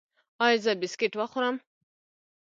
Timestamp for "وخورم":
1.17-1.55